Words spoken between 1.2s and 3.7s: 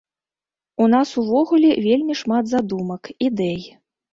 увогуле вельмі шмат задумак, ідэй.